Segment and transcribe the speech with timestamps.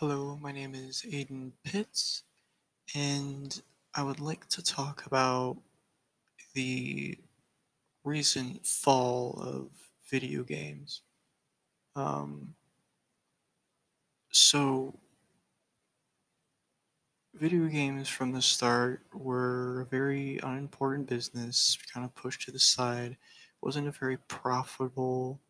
[0.00, 2.24] Hello, my name is Aiden Pitts,
[2.94, 3.62] and
[3.94, 5.56] I would like to talk about
[6.52, 7.16] the
[8.04, 9.70] recent fall of
[10.10, 11.00] video games.
[11.94, 12.54] Um,
[14.30, 14.98] so,
[17.32, 22.58] video games from the start were a very unimportant business, kind of pushed to the
[22.58, 23.12] side.
[23.12, 23.16] It
[23.62, 25.40] Wasn't a very profitable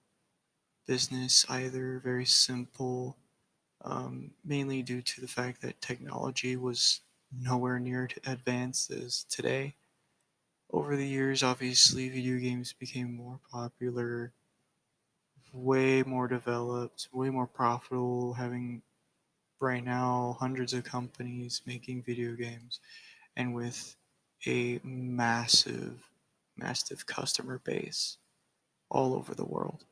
[0.86, 3.16] business either, very simple
[3.86, 7.00] um, mainly due to the fact that technology was
[7.32, 9.74] nowhere near advanced as today.
[10.72, 14.32] Over the years, obviously, video games became more popular,
[15.52, 18.82] way more developed, way more profitable, having
[19.60, 22.80] right now hundreds of companies making video games,
[23.36, 23.96] and with
[24.46, 26.10] a massive,
[26.56, 28.18] massive customer base
[28.90, 29.84] all over the world.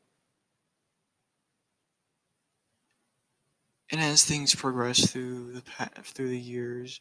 [3.94, 5.62] And as things progressed through the
[6.02, 7.00] through the years,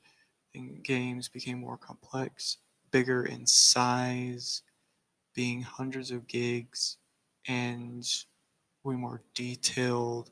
[0.83, 2.59] games became more complex,
[2.91, 4.61] bigger in size,
[5.33, 6.97] being hundreds of gigs,
[7.47, 8.07] and
[8.83, 10.29] way more detailed,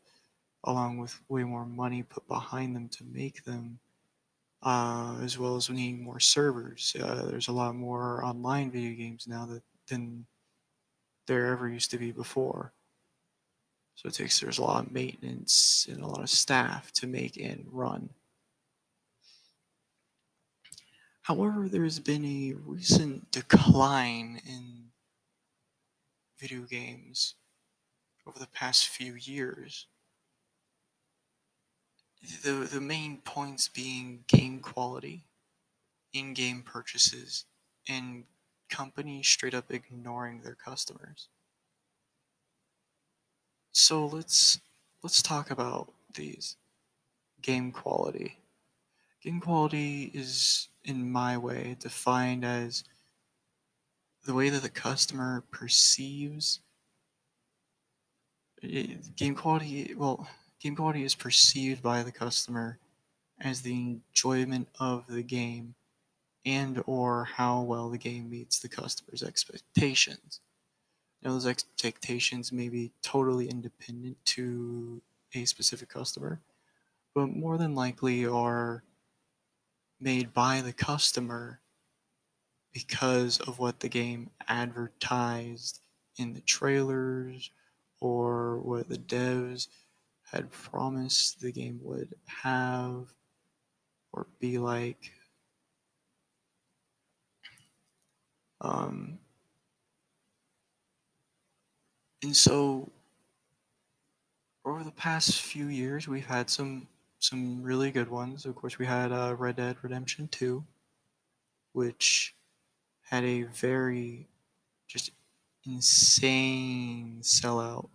[0.64, 3.80] along with way more money put behind them to make them,
[4.62, 6.96] uh, as well as needing more servers.
[7.02, 10.28] Uh, there's a lot more online video games now that, than
[11.25, 12.72] there ever used to be before.
[13.95, 17.38] So it takes there's a lot of maintenance and a lot of staff to make
[17.38, 18.09] and run.
[21.23, 24.86] However, there's been a recent decline in
[26.39, 27.36] video games
[28.25, 29.86] over the past few years.
[32.44, 35.25] The, the main points being game quality,
[36.14, 37.45] in game purchases,
[37.88, 38.23] and
[38.69, 41.30] companies straight up ignoring their customers.
[43.72, 44.59] So let's
[45.03, 46.58] let's talk about these
[47.41, 48.38] game quality.
[49.22, 52.84] Game quality is in my way defined as
[54.25, 56.59] the way that the customer perceives
[58.62, 60.28] it, game quality well
[60.59, 62.78] game quality is perceived by the customer
[63.40, 65.73] as the enjoyment of the game
[66.46, 70.40] and or how well the game meets the customer's expectations
[71.24, 75.02] know, those expectations may be totally independent to
[75.34, 76.40] a specific customer,
[77.14, 78.84] but more than likely are
[80.00, 81.59] made by the customer
[82.74, 85.82] because of what the game advertised
[86.18, 87.52] in the trailers
[88.00, 89.68] or what the devs
[90.32, 93.14] had promised the game would have
[94.14, 95.12] or be like.
[98.62, 99.20] Um,
[102.24, 102.92] and so
[104.66, 106.88] over the past few years, we've had some
[107.20, 108.46] some really good ones.
[108.46, 110.64] Of course, we had uh, Red Dead Redemption Two,
[111.74, 112.36] which
[113.02, 114.28] had a very
[114.88, 115.12] just
[115.66, 117.90] insane sellout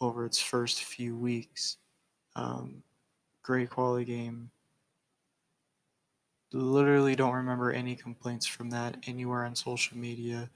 [0.00, 1.76] over its first few weeks.
[2.36, 2.82] Um,
[3.42, 4.50] great quality game.
[6.52, 10.50] Literally don't remember any complaints from that anywhere on social media.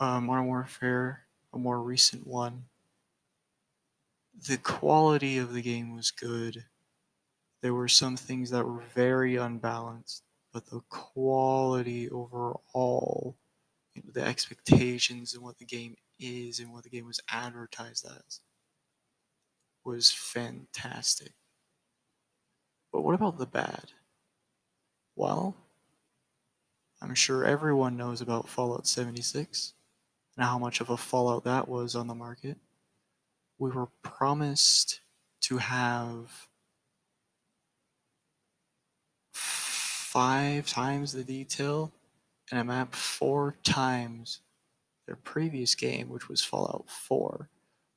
[0.00, 2.68] Um, Modern Warfare a more recent one.
[4.34, 6.66] The quality of the game was good.
[7.60, 10.22] There were some things that were very unbalanced,
[10.52, 13.36] but the quality overall,
[13.94, 18.06] you know, the expectations and what the game is and what the game was advertised
[18.06, 18.40] as
[19.84, 21.32] was fantastic.
[22.92, 23.92] But what about the bad?
[25.16, 25.56] Well,
[27.00, 29.74] I'm sure everyone knows about Fallout 76
[30.38, 32.56] and how much of a fallout that was on the market.
[33.58, 35.00] We were promised
[35.42, 36.48] to have
[39.32, 41.92] five times the detail
[42.52, 44.40] and a map four times
[45.06, 47.48] their previous game, which was Fallout 4.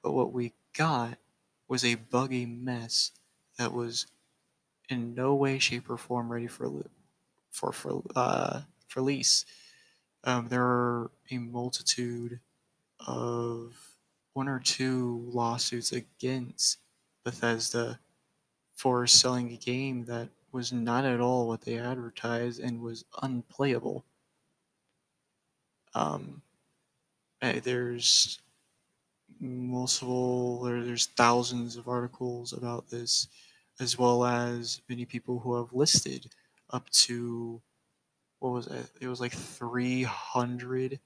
[0.01, 1.19] But what we got
[1.67, 3.11] was a buggy mess
[3.59, 4.07] that was
[4.89, 6.71] in no way, shape, or form ready for
[7.51, 9.45] for for uh, for.
[10.23, 12.39] Um, there are a multitude
[12.99, 13.75] of
[14.33, 16.77] one or two lawsuits against
[17.23, 17.99] Bethesda
[18.73, 24.03] for selling a game that was not at all what they advertised and was unplayable.
[25.93, 26.41] Um,
[27.41, 28.39] there's
[29.39, 33.27] multiple, or there's thousands of articles about this,
[33.79, 36.27] as well as many people who have listed
[36.69, 37.61] up to
[38.41, 38.91] what was it?
[39.01, 40.99] It was like 300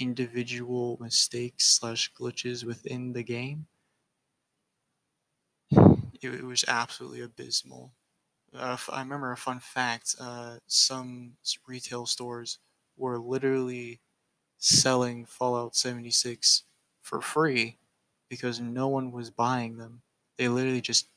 [0.00, 3.68] individual mistakes slash glitches within the game.
[6.22, 7.92] it, it was absolutely abysmal.
[8.54, 11.36] Uh, I remember a fun fact: uh, some
[11.66, 12.58] retail stores
[12.96, 14.00] were literally
[14.58, 16.64] selling Fallout 76
[17.02, 17.78] for free
[18.28, 20.02] because no one was buying them.
[20.38, 21.08] They literally just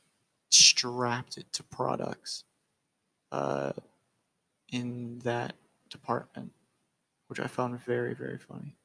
[0.50, 2.46] strapped it to products
[3.32, 3.74] uh,
[4.72, 5.56] in that
[5.96, 6.52] department,
[7.28, 8.76] which I found very, very funny.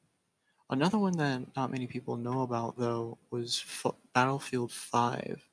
[0.69, 5.49] Another one that not many people know about, though, was F- Battlefield 5.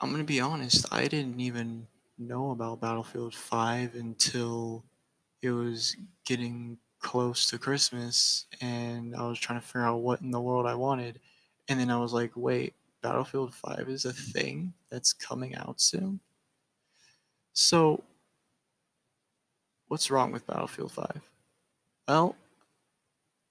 [0.00, 1.86] I'm going to be honest, I didn't even
[2.18, 4.84] know about Battlefield 5 until
[5.42, 10.30] it was getting close to Christmas and I was trying to figure out what in
[10.30, 11.20] the world I wanted.
[11.68, 16.20] And then I was like, wait, Battlefield 5 is a thing that's coming out soon?
[17.52, 18.04] So,
[19.88, 21.22] what's wrong with Battlefield 5?
[22.06, 22.36] Well,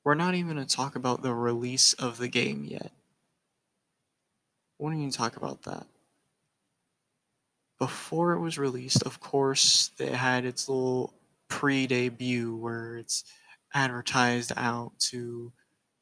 [0.03, 2.91] we're not even going to talk about the release of the game yet.
[4.79, 5.85] We won't even talk about that.
[7.79, 11.13] Before it was released, of course, it had its little
[11.47, 13.23] pre debut where it's
[13.73, 15.51] advertised out to,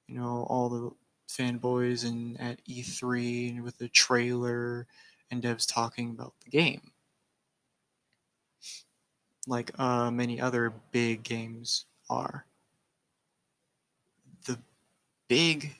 [0.07, 0.91] you know, all the
[1.29, 4.87] fanboys and at E3 and with the trailer
[5.31, 6.93] and devs talking about the game.
[9.47, 12.45] Like uh, many other big games are.
[14.45, 14.57] The
[15.27, 15.75] big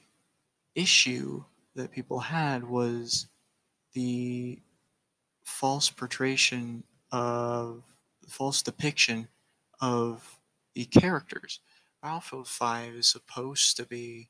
[0.75, 1.43] issue
[1.75, 3.27] that people had was
[3.93, 4.59] the
[5.43, 7.83] false portrayal of
[8.27, 9.27] false depiction
[9.81, 10.39] of
[10.73, 11.59] the characters.
[12.01, 14.29] Battlefield 5 is supposed to be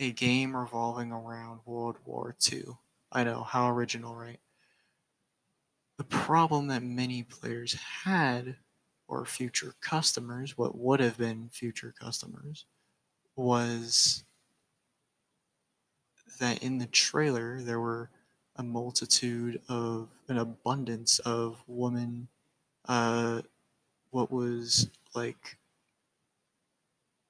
[0.00, 2.64] a game revolving around World War II.
[3.10, 4.38] I know, how original, right?
[5.98, 8.56] The problem that many players had,
[9.08, 12.64] or future customers, what would have been future customers,
[13.36, 14.24] was
[16.40, 18.10] that in the trailer there were
[18.56, 22.28] a multitude of an abundance of women
[22.86, 23.42] uh
[24.10, 25.56] what was like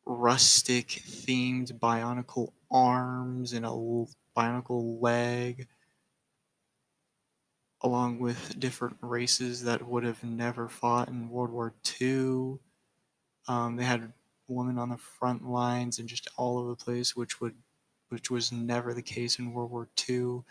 [0.06, 4.06] rustic themed bionicle arms and a
[4.36, 5.66] bionicle leg
[7.82, 12.58] along with different races that would have never fought in World War II.
[13.46, 14.12] Um, they had
[14.48, 17.54] women on the front lines and just all over the place, which would
[18.08, 20.42] which was never the case in World War II.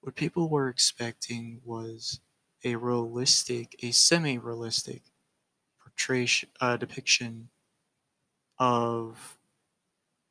[0.00, 2.20] What people were expecting was
[2.64, 5.02] a realistic, a semi-realistic
[5.78, 6.28] portrayal
[6.60, 7.48] uh, depiction
[8.58, 9.38] of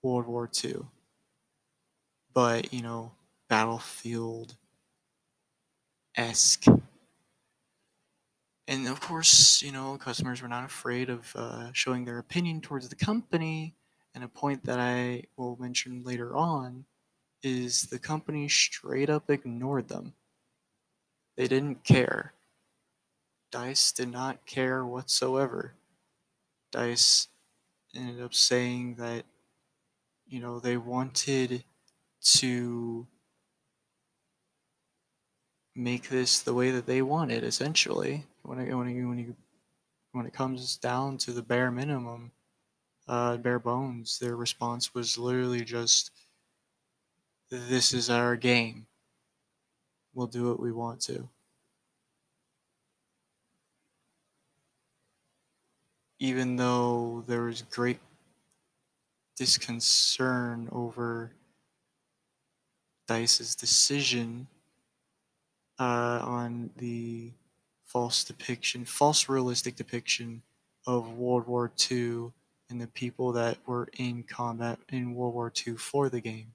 [0.02, 0.88] World War II.
[2.34, 3.14] But, you know,
[3.48, 4.56] battlefield
[6.16, 6.66] esque.
[8.68, 12.90] And of course, you know, customers were not afraid of uh, showing their opinion towards
[12.90, 13.76] the company.
[14.16, 16.86] And a point that I will mention later on
[17.44, 20.14] is the company straight up ignored them.
[21.36, 22.34] They didn't care.
[23.52, 25.74] Dice did not care whatsoever.
[26.72, 27.28] Dice
[27.94, 29.26] ended up saying that,
[30.28, 31.64] you know, they wanted
[32.24, 33.08] to
[35.76, 38.26] make this the way that they wanted, essentially.
[38.44, 39.36] When it, when it, when you
[40.14, 42.32] when it comes down to the bare minimum,
[43.08, 46.12] uh, bare bones, their response was literally just,
[47.50, 48.88] "This is our game.
[50.14, 51.30] We'll do what we want to."
[56.20, 58.00] Even though there was great
[59.36, 61.34] disconcern over
[63.06, 64.48] Dice's decision
[65.80, 67.34] uh, on the
[67.84, 70.44] false depiction, false realistic depiction
[70.88, 72.34] of World War II
[72.70, 76.54] and the people that were in combat in World War II for the game.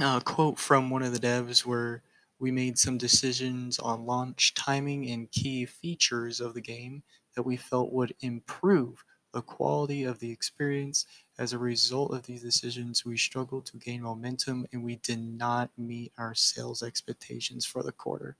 [0.00, 2.02] a quote from one of the devs where
[2.38, 7.02] we made some decisions on launch timing and key features of the game
[7.34, 11.06] that we felt would improve the quality of the experience.
[11.38, 15.70] As a result of these decisions, we struggled to gain momentum and we did not
[15.78, 18.36] meet our sales expectations for the quarter.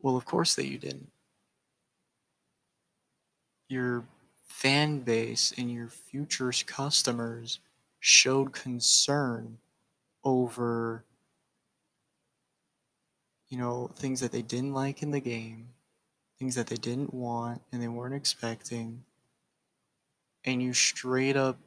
[0.00, 1.12] Well, of course that you didn't.
[3.68, 4.04] Your
[4.46, 7.60] fan base and your future customers
[8.00, 9.58] showed concern
[10.24, 11.04] over
[13.48, 15.68] you know things that they didn't like in the game
[16.38, 19.04] things that they didn't want and they weren't expecting
[20.44, 21.58] and you straight up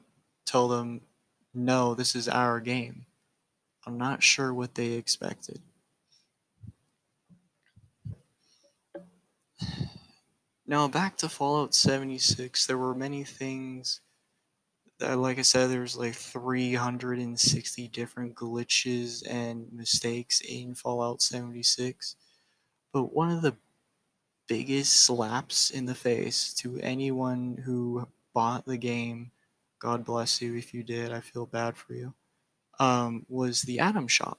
[0.49, 1.01] tell them
[1.53, 3.05] no this is our game
[3.85, 5.61] i'm not sure what they expected
[10.65, 14.01] now back to fallout 76 there were many things
[14.99, 22.15] That, like I said, there's like 360 different glitches and mistakes in Fallout 76.
[22.93, 23.57] But one of the
[24.47, 29.31] biggest slaps in the face to anyone who bought the game,
[29.79, 32.13] God bless you if you did, I feel bad for you,
[32.79, 34.37] um, was the Atom Shop.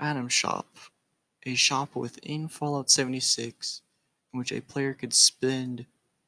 [0.00, 0.66] Atom Shop,
[1.44, 3.82] a shop within Fallout 76
[4.32, 5.86] in which a player could spend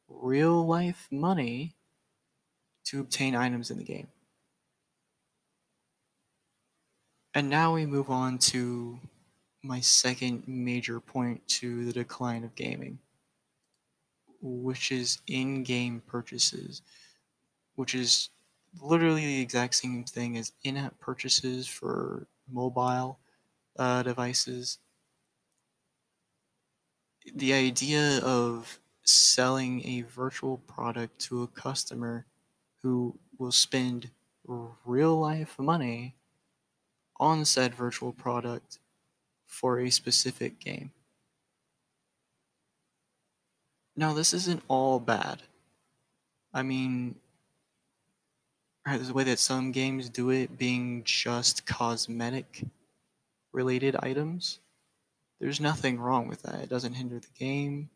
[0.08, 1.74] real life money
[2.84, 4.08] to obtain items in the game.
[7.34, 8.98] And now we move on to
[9.62, 12.98] my second major point to the decline of gaming,
[14.40, 16.82] which is in game purchases,
[17.76, 18.30] which is
[18.80, 23.18] literally the exact same thing as in app purchases for mobile
[23.78, 24.78] uh, devices.
[27.34, 32.26] The idea of selling a virtual product to a customer
[32.82, 34.10] who will spend
[34.46, 36.16] real life money
[37.18, 38.78] on said virtual product
[39.46, 40.92] for a specific game.
[43.96, 45.42] Now, this isn't all bad.
[46.52, 47.20] I mean,
[48.86, 52.64] the way that some games do it being just cosmetic
[53.52, 54.60] related items,
[55.40, 56.62] there's nothing wrong with that.
[56.62, 57.90] It doesn't hinder the game.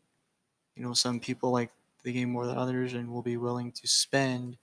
[0.75, 1.71] You know, some people like
[2.03, 4.57] the game more than others and will be willing to spend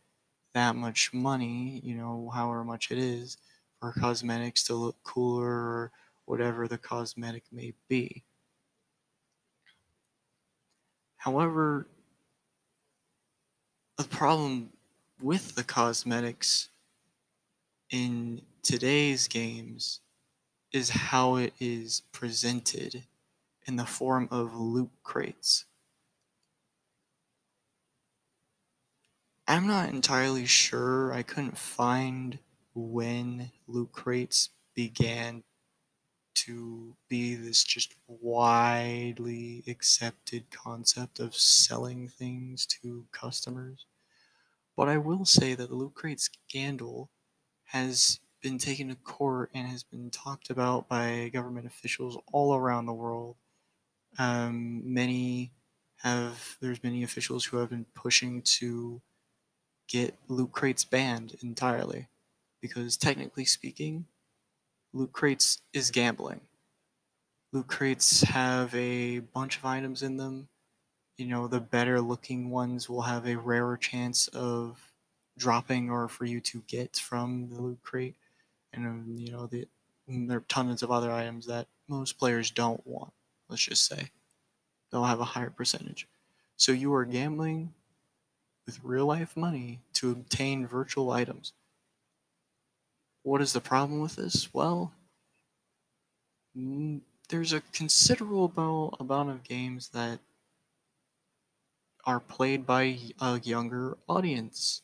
[0.55, 3.39] that much money, you know, however much it is,
[3.81, 5.93] for cosmetics to look cooler or
[6.27, 8.25] whatever the cosmetic may be.
[11.19, 11.89] However,
[13.97, 14.76] the problem
[15.21, 16.69] with the cosmetics
[17.91, 20.01] in today's games
[20.73, 23.05] is how it is presented
[23.67, 25.65] in the form of loot crates.
[29.49, 31.13] I'm not entirely sure.
[31.13, 32.39] I couldn't find
[32.75, 35.45] when loot crates began
[36.35, 43.87] to be this just widely accepted concept of selling things to customers.
[44.77, 47.11] But I will say that the Loot Crate scandal
[47.65, 52.87] has been taken to court and has been talked about by government officials all around
[52.87, 53.37] the world.
[54.19, 55.53] Um, many
[56.03, 59.01] have, there's many officials who have been pushing to
[59.89, 62.09] get loot crates banned entirely
[62.61, 64.07] because technically speaking,
[64.93, 66.41] loot crates is gambling.
[67.53, 70.49] Loot crates have a bunch of items in them.
[71.19, 74.93] You know, the better looking ones will have a rarer chance of
[75.39, 78.17] dropping or for you to get from the loot crate.
[78.73, 79.67] And, um, you know, the,
[80.07, 83.13] there are tons of other items that most players don't want,
[83.49, 84.11] let's just say.
[84.91, 86.07] They'll have a higher percentage.
[86.57, 87.73] So you are gambling
[88.67, 91.53] with real life money to obtain virtual items.
[93.23, 94.53] What is the problem with this?
[94.53, 94.93] Well,
[97.29, 100.21] there's a considerable amount of games that
[102.07, 104.83] are played by a younger audience,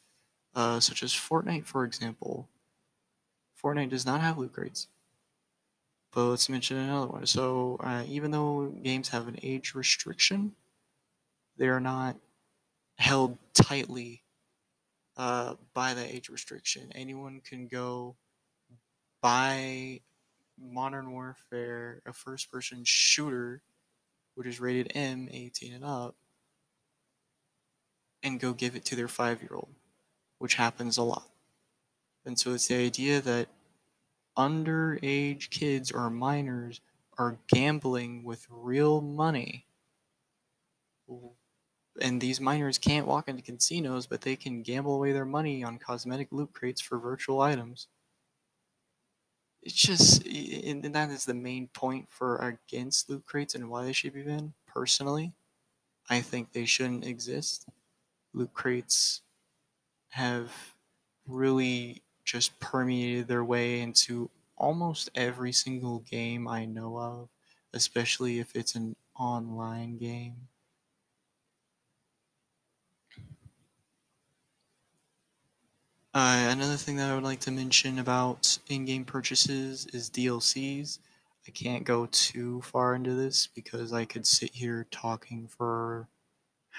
[0.54, 2.48] uh, such as Fortnite, for example.
[3.62, 4.88] Fortnite does not have loot crates.
[6.12, 7.26] But let's mention another one.
[7.26, 10.54] So, uh, even though games have an age restriction,
[11.56, 12.16] they are not
[12.98, 14.22] held tightly
[15.16, 16.92] uh, by the age restriction.
[16.94, 18.16] Anyone can go
[19.20, 20.00] buy
[20.58, 23.62] Modern Warfare, a first person shooter,
[24.34, 26.16] which is rated M, 18 and up,
[28.22, 29.74] and go give it to their five year old,
[30.38, 31.30] which happens a lot.
[32.24, 33.48] And so it's the idea that
[34.36, 36.80] underage kids or minors
[37.18, 39.66] are gambling with real money.
[42.00, 45.78] And these minors can't walk into casinos, but they can gamble away their money on
[45.78, 47.88] cosmetic loot crates for virtual items
[49.62, 53.92] it's just and that is the main point for against loot crates and why they
[53.92, 55.32] should be banned personally
[56.10, 57.68] i think they shouldn't exist
[58.34, 59.22] loot crates
[60.10, 60.76] have
[61.26, 67.30] really just permeated their way into almost every single game i know of
[67.74, 70.48] especially if it's an online game
[76.14, 80.98] Uh, another thing that I would like to mention about in-game purchases is DLCs.
[81.46, 86.08] I can't go too far into this because I could sit here talking for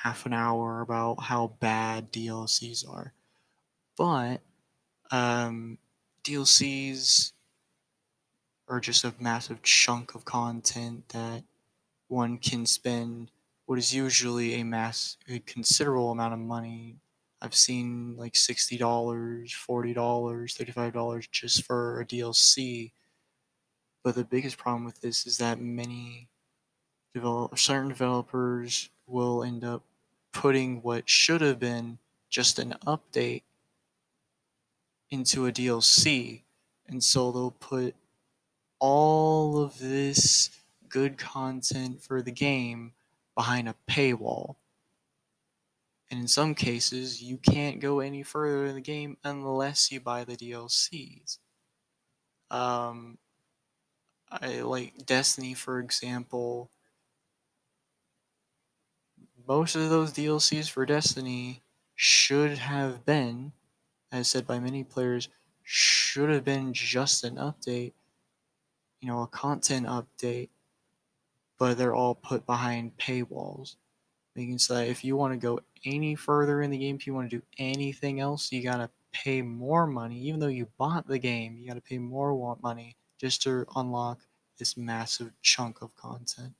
[0.02, 3.14] half an hour about how bad DLCs are.
[3.98, 4.42] But
[5.12, 5.78] um,
[6.24, 7.32] DLCs
[8.68, 11.44] are just a massive chunk of content that
[12.08, 13.32] one can spend
[13.66, 16.98] what is usually a mass a considerable amount of money
[17.44, 22.94] I've seen like $60, $40, $35 just for a DLC.
[24.02, 26.30] But the biggest problem with this is that many
[27.14, 29.84] develop certain developers will end up
[30.32, 31.98] putting what should have been
[32.30, 33.44] just an update
[35.10, 36.42] into a DLC.
[36.88, 37.96] And so they'll put
[38.80, 40.50] all of this
[40.90, 42.94] good content for the game
[43.36, 44.56] behind a paywall.
[46.12, 50.24] And in some cases, you can't go any further in the game unless you buy
[50.24, 51.40] the DLCs.
[52.52, 53.18] Um,
[54.30, 56.70] I like Destiny, for example.
[59.48, 61.62] Most of those DLCs for Destiny
[61.96, 63.52] should have been,
[64.12, 65.30] as said by many players,
[65.64, 67.94] should have been just an update,
[69.02, 70.50] you know, a content update,
[71.58, 73.76] but they're all put behind paywalls
[74.36, 77.14] making so that if you want to go any further in the game, if you
[77.14, 80.20] want to do anything else, you gotta pay more money.
[80.20, 84.20] Even though you bought the game, you gotta pay more money just to unlock
[84.58, 86.54] this massive chunk of content.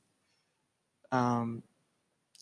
[1.12, 1.64] Um,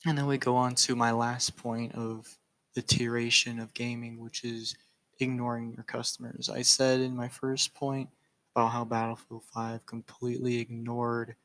[0.05, 2.37] and then we go on to my last point of
[2.73, 4.75] the tieration of gaming, which is
[5.19, 6.49] ignoring your customers.
[6.49, 8.09] I said in my first point
[8.55, 11.35] about how Battlefield 5 completely ignored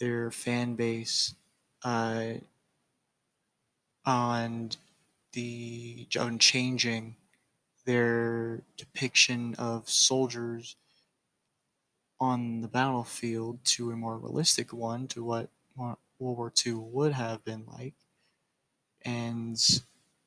[0.00, 1.34] their fan base
[1.84, 2.34] uh,
[4.04, 4.70] on
[5.32, 7.14] the on changing
[7.84, 10.76] their depiction of soldiers
[12.20, 15.50] on the battlefield to a more realistic one to what
[16.18, 17.94] World War II would have been like.
[19.04, 19.58] And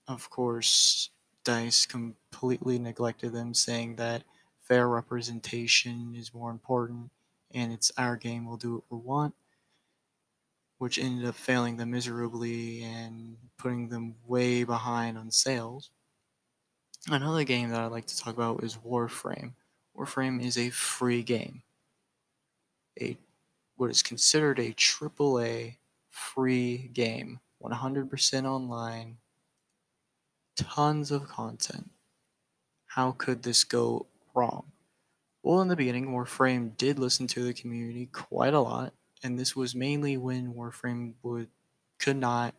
[0.08, 1.10] of course,
[1.44, 4.24] DICE completely neglected them, saying that
[4.62, 7.12] fair representation is more important
[7.54, 9.34] and it's our game, we'll do what we want
[10.82, 15.92] which ended up failing them miserably and putting them way behind on sales.
[17.08, 19.52] Another game that I'd like to talk about is Warframe.
[19.96, 21.62] Warframe is a free game.
[23.00, 23.16] A
[23.76, 25.76] what is considered a AAA
[26.12, 29.18] free game, 100% online,
[30.56, 31.90] tons of content.
[32.86, 34.66] How could this go wrong?
[35.42, 38.94] Well, in the beginning, Warframe did listen to the community quite a lot
[39.24, 41.48] and this was mainly when Warframe would
[42.00, 42.56] could not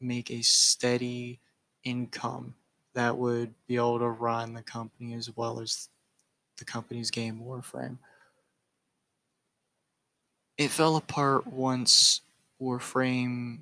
[0.00, 1.40] make a steady
[1.84, 2.54] income
[2.94, 5.88] that would be able to run the company as well as
[6.58, 7.96] the company's game Warframe.
[10.58, 12.20] It fell apart once
[12.62, 13.60] Warframe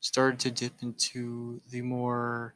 [0.00, 2.54] started to dip into the more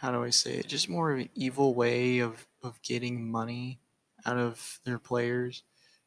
[0.00, 0.66] how do I say it?
[0.66, 3.78] Just more of an evil way of, of getting money
[4.26, 5.62] out of their players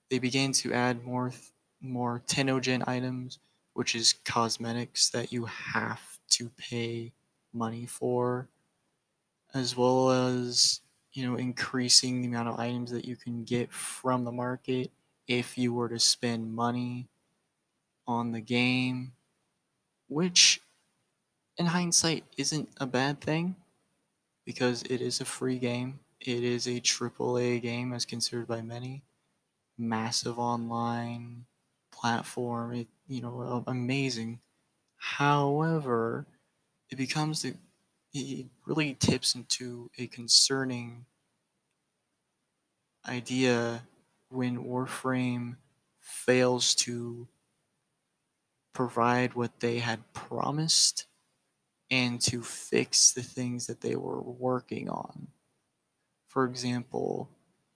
[0.09, 1.31] they began to add more
[1.81, 3.39] more TennoGen items,
[3.73, 7.11] which is cosmetics that you have to pay
[7.53, 8.47] money for,
[9.53, 10.81] as well as
[11.13, 14.91] you know increasing the amount of items that you can get from the market
[15.27, 17.07] if you were to spend money
[18.07, 19.13] on the game,
[20.07, 20.61] which
[21.57, 23.55] in hindsight isn't a bad thing
[24.45, 25.99] because it is a free game.
[26.19, 29.03] It is a AAA game as considered by many
[29.77, 31.47] massive online
[31.91, 32.73] platform.
[32.75, 34.41] It, you know, uh, amazing.
[34.97, 36.27] However,
[36.89, 37.55] it becomes the,
[38.13, 41.07] it really tips into a concerning
[43.07, 43.87] idea
[44.29, 45.57] when Warframe
[45.99, 47.27] fails to
[48.75, 51.07] provide what they had promised
[51.89, 55.27] and to fix the things that they were working on.
[56.27, 57.29] For example,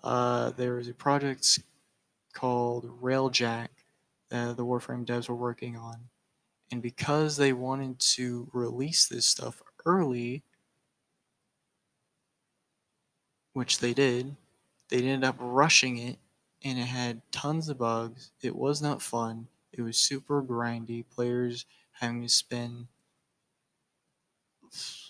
[0.04, 1.60] uh, there was a project
[2.34, 3.70] called Railjack
[4.30, 6.10] that the Warframe devs were working on.
[6.72, 10.44] And because they wanted to release this stuff early,
[13.54, 14.36] which they did,
[14.90, 16.18] they ended up rushing it
[16.64, 18.32] and it had tons of bugs.
[18.42, 19.48] It was not fun.
[19.72, 21.08] It was super grindy.
[21.08, 22.88] Players having to spend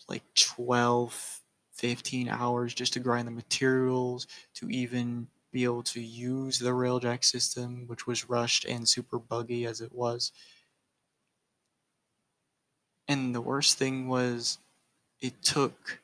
[0.07, 1.41] like 12,
[1.71, 7.23] 15 hours just to grind the materials, to even be able to use the Railjack
[7.23, 10.31] system, which was rushed and super buggy as it was.
[13.09, 14.59] And the worst thing was,
[15.21, 16.01] it took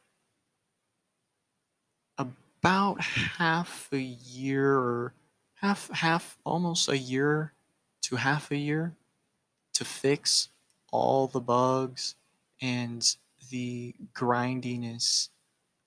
[2.18, 5.14] about half a year or
[5.56, 7.54] half half almost a year
[8.06, 8.96] to half a year
[9.74, 10.50] to fix
[10.92, 12.16] all the bugs
[12.62, 13.16] and
[13.50, 15.30] the grindiness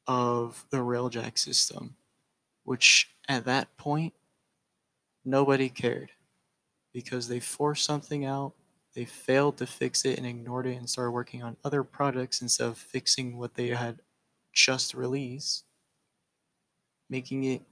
[0.07, 1.97] of the railjack system
[2.69, 4.13] which at that point,
[5.25, 6.11] nobody cared
[6.93, 8.53] because they forced something out,
[8.95, 12.67] they failed to fix it and ignored it and started working on other projects instead
[12.67, 14.01] of fixing what they had
[14.53, 15.65] just released,
[17.09, 17.63] making it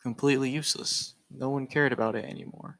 [0.00, 1.14] completely useless.
[1.30, 2.78] No one cared about it anymore.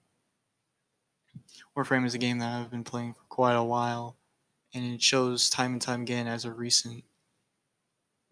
[1.77, 4.17] Warframe is a game that I've been playing for quite a while,
[4.75, 7.05] and it shows time and time again as a recent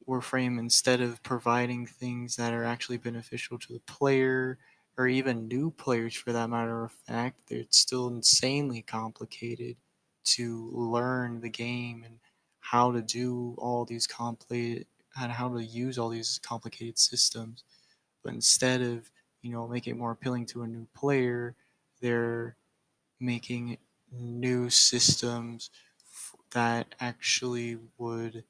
[0.06, 4.58] Warframe, instead of providing things that are actually beneficial to the player,
[4.96, 9.76] or even new players for that matter of fact, it's still insanely complicated
[10.24, 12.18] to learn the game and
[12.60, 14.86] how to do all these complicated
[15.20, 17.64] and how to use all these complicated systems.
[18.22, 19.10] But instead of,
[19.42, 21.54] you know, making it more appealing to a new player,
[22.00, 22.56] they're
[23.20, 23.78] making
[24.12, 25.70] new systems
[26.52, 28.44] that actually would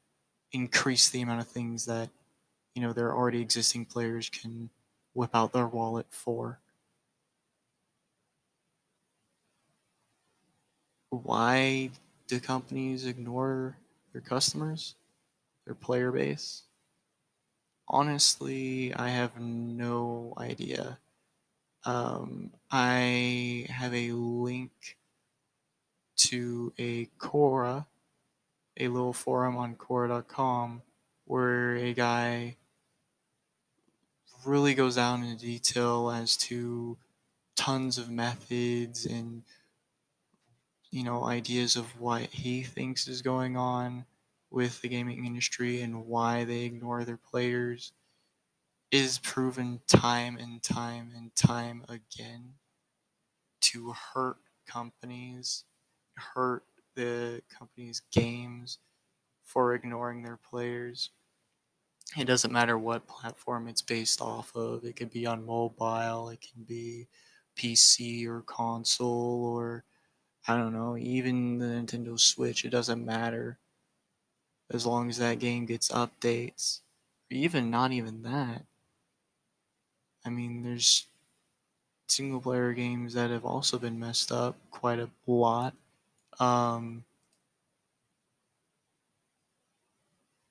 [0.52, 2.10] increase the amount of things that
[2.74, 4.70] you know their already existing players can
[5.14, 6.60] whip out their wallet for.
[11.10, 11.90] Why
[12.26, 13.76] do companies ignore
[14.12, 14.94] their customers,
[15.64, 16.64] their player base?
[17.88, 20.98] Honestly, I have no idea.
[21.84, 24.70] Um, I have a link
[26.18, 27.86] to a Quora,
[28.78, 30.82] a little forum on Quora.com,
[31.24, 32.56] where a guy
[34.44, 36.96] really goes down into detail as to
[37.56, 39.42] tons of methods and
[40.90, 44.04] you know ideas of what he thinks is going on
[44.50, 47.92] with the gaming industry and why they ignore their players
[48.90, 52.54] is proven time and time and time again
[53.60, 55.64] to hurt companies,
[56.16, 56.62] hurt
[56.94, 58.78] the company's games
[59.44, 61.10] for ignoring their players.
[62.16, 64.84] It doesn't matter what platform it's based off of.
[64.84, 67.08] It could be on mobile, it can be
[67.56, 69.84] PC or console or
[70.46, 73.58] I don't know, even the Nintendo Switch, it doesn't matter.
[74.70, 76.80] As long as that game gets updates.
[77.30, 78.64] Even not even that.
[80.28, 81.06] I mean, there's
[82.06, 85.72] single player games that have also been messed up quite a lot.
[86.38, 87.02] Um,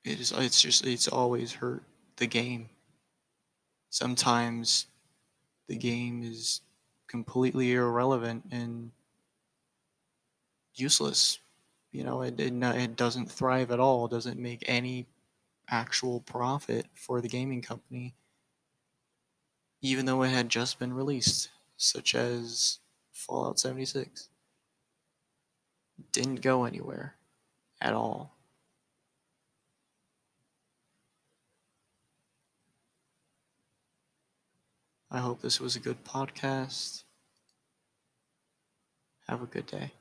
[0.03, 1.83] it is it's just it's always hurt
[2.15, 2.69] the game.
[3.91, 4.87] Sometimes
[5.67, 6.61] the game is
[7.07, 8.89] completely irrelevant and
[10.73, 11.37] useless.
[11.91, 15.05] You know, it, it, it doesn't thrive at all, doesn't make any
[15.69, 18.15] actual profit for the gaming company
[19.87, 22.79] even though it had just been released, such as
[23.13, 24.29] Fallout 76.
[26.11, 27.15] Didn't go anywhere
[27.81, 28.33] at all.
[35.09, 37.03] I hope this was a good podcast.
[39.29, 39.91] Have a good day.